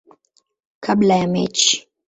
kabla 0.79 1.15
ya 1.17 1.27
mechi. 1.27 1.87